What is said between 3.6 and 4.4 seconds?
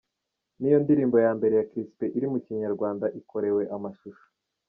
amashusho.